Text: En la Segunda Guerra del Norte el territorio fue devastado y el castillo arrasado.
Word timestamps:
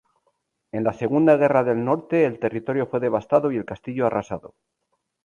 En 0.71 0.83
la 0.83 0.93
Segunda 0.93 1.37
Guerra 1.37 1.63
del 1.63 1.85
Norte 1.85 2.25
el 2.25 2.39
territorio 2.39 2.87
fue 2.87 2.99
devastado 2.99 3.51
y 3.51 3.57
el 3.57 3.65
castillo 3.65 4.07
arrasado. 4.07 4.55